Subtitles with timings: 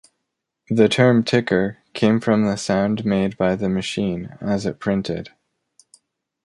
[0.71, 5.29] The term "ticker" came from the sound made by the machine as it printed.